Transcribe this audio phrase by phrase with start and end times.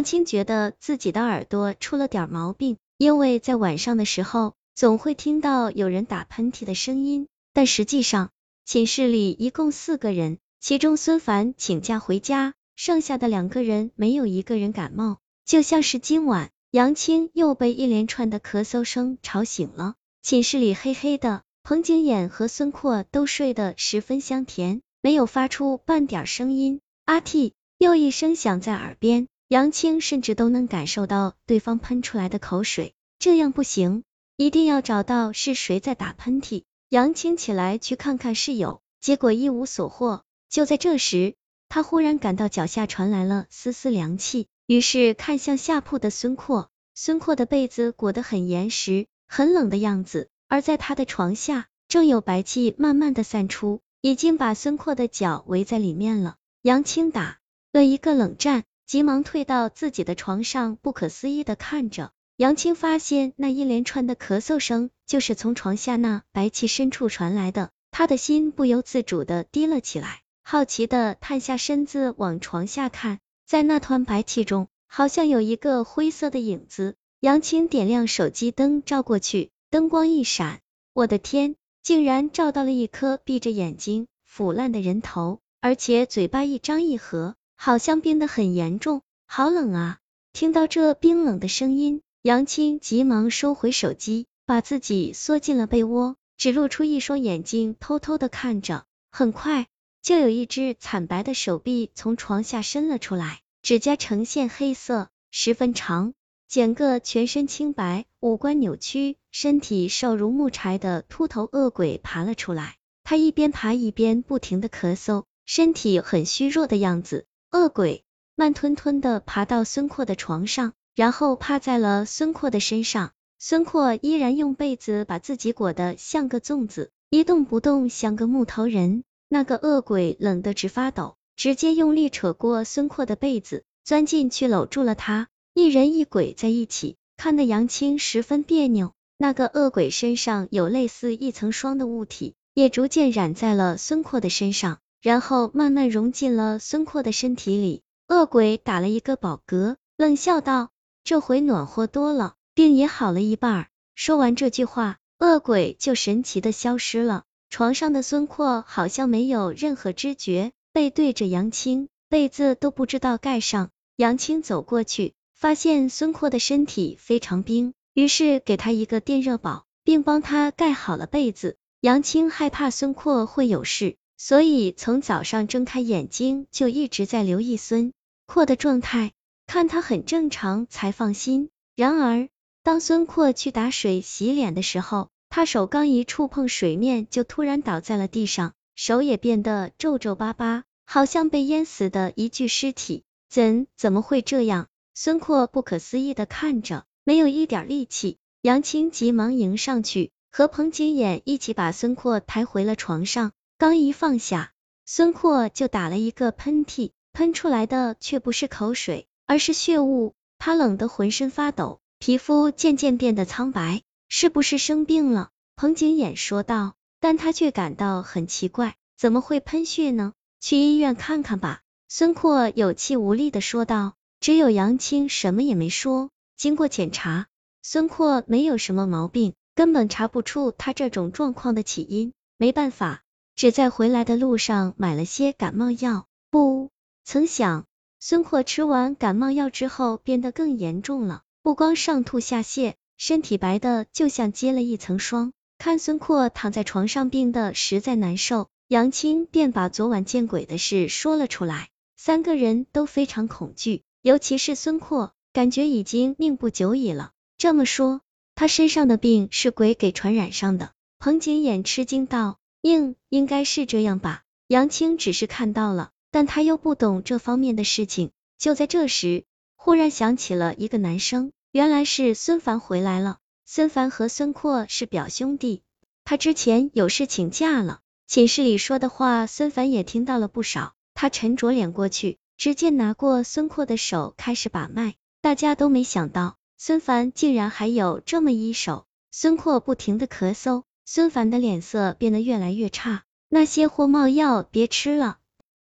[0.00, 8.30] 杨青觉得自己的耳朵出了点毛病，因为在晚上的时候总会听到有人打喷嚏的声音，但实际上
[8.64, 19.96] 寝室里一共四个人，其中孙凡请假回家，剩下的两个人没有一个人感冒，就像是今晚杨青又被一连串的咳嗽声吵醒了。
[20.22, 26.80] 寝室里黑黑的，彭景衍和孙阔都睡得十分香甜，没有发出半点声音。
[27.04, 29.28] 阿嚏，又一声响在耳边。
[29.50, 34.04] 杨青甚至都能感受到对方喷出来的口水，这样不行，
[34.36, 36.62] 一定要找到是谁在打喷嚏。
[36.88, 40.22] 杨青起来去看看室友，结果一无所获。
[40.48, 41.34] 就在这时，
[41.68, 56.36] 他忽然感到脚下传来了丝丝凉气，于是看向下铺的孙阔，孙阔的被子裹得很严实，很冷的样子，而在他的床下，正有白气慢慢的散出，已经把孙阔的脚围在里面了。
[56.62, 57.40] 杨青打
[57.72, 58.62] 了一个冷战。
[58.90, 76.96] 急忙退到自己的床上，不可思议的看着杨青，发现那一连串的咳嗽声就是从床下那白气深处传来的，他的心不由自主的低了起来，好奇的探下身子往床下看，在那团白气中，好像有一个灰色的影子。
[77.20, 80.58] 杨青点亮手机灯照过去，灯光一闪，
[80.94, 87.36] 我的天，竟然照到了一颗闭着眼睛腐烂的人头，而且嘴巴一张一合。
[87.62, 89.98] 好像冰得很严重，好冷啊！
[90.32, 98.86] 听到这冰冷的声音，杨青急忙收回手机，把自己缩进了被窝，只露出一双眼睛，偷偷的看着。
[99.10, 99.66] 很快，
[100.00, 106.14] 就有一只惨白的手臂从床下伸了出来，指甲呈现黑色，十分长，
[106.48, 112.76] 整个全身清白，五官扭曲，身体瘦如木柴的秃头恶鬼爬了出来。
[113.04, 117.26] 他一边爬一边不停的咳嗽，身体很虚弱的样子。
[117.52, 118.04] 恶鬼
[118.36, 123.10] 慢吞吞的爬到孙阔的床上，然后趴在了孙阔的身上。
[123.40, 129.02] 孙阔依然用被子把自己裹得像个粽子，一动不动，像个木头人。
[129.28, 135.26] 那个恶鬼冷得直发抖，直接用力扯过孙阔的被子，钻进去搂住了他。
[135.52, 138.92] 一人一鬼在一起，看得杨青十分别扭。
[139.18, 144.78] 那个恶鬼身上有类似一层霜的物体，也逐渐染在了孙阔的身上。
[145.00, 147.82] 然后慢慢融进了孙阔的身体里。
[148.08, 150.70] 恶鬼打了一个饱嗝，冷笑道
[151.04, 157.24] ：“这回暖和多了，病也好了一半。”说完这句话，恶鬼就神奇的消失了。
[157.50, 163.70] 床上的孙阔好像没有任何知觉，背对着杨青，被子都不知道盖上。
[163.96, 171.56] 杨青走过去，发现孙阔的身体非常冰，于是给他一个电热宝，并帮他盖好了被子。
[171.80, 173.96] 杨青害怕孙阔会有事。
[174.22, 177.94] 所以从早上睁开眼睛就一直在留意孙
[178.26, 179.12] 阔的状态，
[179.46, 181.48] 看他很正常才放心。
[181.74, 182.28] 然而
[182.62, 193.04] 当孙阔去打水洗脸的时候，他手刚一触碰水面，就突然倒在了地上，手也变得皱皱巴巴，好像被淹死的一具尸体。
[193.30, 194.68] 怎怎么会这样？
[194.94, 198.18] 孙阔不可思议的看着，没有一点力气。
[198.42, 203.32] 杨青急忙迎上去，和彭景衍一起把孙阔抬回了床上。
[203.60, 204.54] 刚一放下，
[204.86, 210.14] 孙阔就打了一个喷嚏，喷出来的却不是口水，而是血雾。
[210.38, 215.28] 他冷得浑身发抖，皮肤渐渐变得苍白，是不是生病了？
[215.56, 216.72] 彭景衍说道。
[217.00, 220.14] 但他却感到很奇怪，怎么会喷血呢？
[220.40, 221.60] 去医院看看吧。
[221.86, 223.92] 孙阔有气无力的说道。
[224.20, 226.08] 只有杨青什么也没说。
[226.34, 227.26] 经过检查，
[227.62, 232.14] 孙阔没有什么毛病，根本查不出他这种状况的起因。
[232.38, 233.02] 没办法。
[233.36, 236.70] 只在回来的路上买了些感冒药，不
[237.04, 237.64] 曾想
[237.98, 245.32] 孙阔吃完感冒药之后变得更严重了，不光上吐下泻，身体白的就像结了一层霜。
[245.58, 257.10] 看孙阔躺在床上病的实在难受，杨青便把昨晚见鬼的事说了出来，三个人都非常恐惧，尤其是孙阔，感觉已经命不久矣了。
[257.36, 258.00] 这么说，
[258.34, 260.72] 他身上的病是鬼给传染上的？
[260.98, 262.38] 彭景衍吃惊道。
[262.62, 268.10] 应应该是这样吧，杨青只是看到了，但他又不懂这方面的事情。
[268.38, 269.24] 就在这时，
[269.56, 273.18] 忽然想起了一个男生，原来是孙凡回来了。
[273.46, 275.62] 孙凡和孙阔是表兄弟，
[276.04, 277.80] 他之前有事请假了。
[278.06, 280.74] 寝室里说的话，孙凡也听到了不少。
[280.94, 284.94] 他沉着脸过去，直接拿过孙阔的手开始把脉。
[285.20, 288.86] 大家都没想到，孙凡竟然还有这么一手。
[289.10, 290.62] 孙阔不停的咳嗽。
[290.92, 295.18] 孙凡的脸色变得越来越差，那些货冒药别吃了，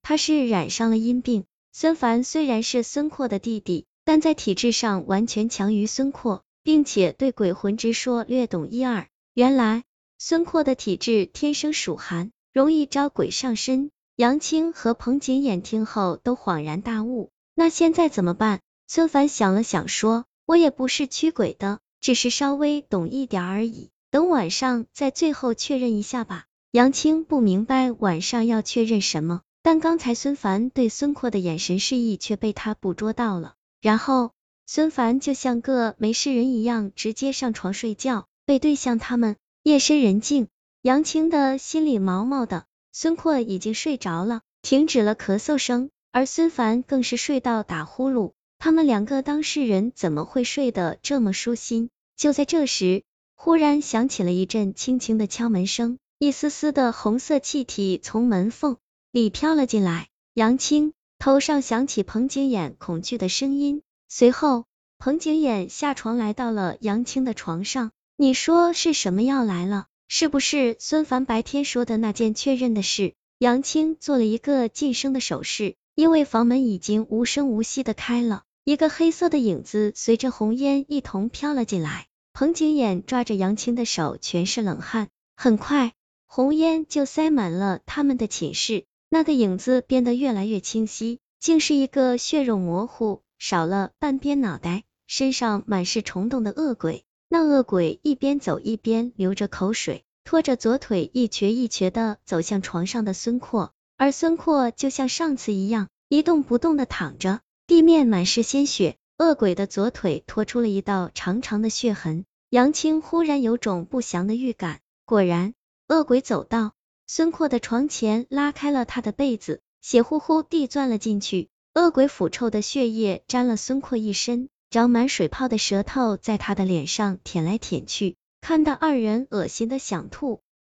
[0.00, 1.44] 他是染上了阴病。
[1.72, 9.08] 孙凡虽然是孙阔的弟弟，但在体质上完全强于孙阔，并且对鬼魂之说略懂一二。
[9.34, 9.82] 原来
[10.20, 13.90] 孙阔的体质天生属寒，容易招鬼上身。
[14.14, 18.60] 杨青和彭景衍听后都恍然大悟，那现在怎么办？
[18.86, 26.46] 孙凡想了想说，我也不是驱鬼的，只是稍微懂一点而已，等晚上再最后确认一下吧。
[26.70, 33.54] 杨青不明白晚上要确认什么，但刚才孙凡对孙阔的眼神示意却被他捕捉到了。
[33.80, 34.32] 然后
[34.66, 39.36] 孙凡就像个没事人一样，直接上床睡觉，背对向他们。
[39.62, 40.48] 夜深人静，
[40.82, 42.64] 杨青的心里毛毛的。
[42.92, 48.32] 孙阔已经睡着了，停止了咳嗽声，而孙凡更是睡到打呼噜。
[48.58, 51.90] 他们两个当事人怎么会睡得这么舒心？
[52.16, 53.04] 就在这时，
[53.40, 58.78] 忽然响起了一阵轻轻的敲门声，一丝丝的红色气体从门缝
[59.12, 60.08] 里飘了进来。
[60.34, 64.64] 杨青头上响起彭景衍恐惧的声音，随后
[64.98, 67.92] 彭景衍下床来到了杨青的床上。
[68.16, 69.86] 你说是什么要来了？
[70.08, 73.14] 是不是孙凡白天说的那件确认的事？
[73.38, 82.08] 杨青做了一个噤声的手势，因为房门已经无声无息的开了，一个黑色的影子随着红烟一同飘了进来。
[82.38, 85.08] 彭景衍抓着杨青的手，全是冷汗。
[85.34, 85.92] 很快，
[86.28, 97.02] 红烟就塞满了他们的寝室，那个影子变得越来越清晰，竟是一个血肉模糊、少了半边脑袋、身上满是虫洞的恶鬼。
[97.28, 112.24] 那恶鬼一边走一边流着口水，拖着左腿一瘸一瘸的走向床上的孙阔，而孙阔就像上次一样一动不动的躺着，地面满是鲜血，恶鬼的左腿拖出了一道长长的血痕。
[112.50, 115.52] 杨青忽然有种不祥的预感，果然，
[115.86, 116.72] 恶鬼走到
[117.06, 124.48] 孙阔的床前，拉开了他的被子，血乎乎地钻了进去，恶鬼腐臭的血液沾了孙阔一身。
[124.70, 130.40] 长满水泡的舌头在他的脸上舔来舔去，看得二人恶心的想吐。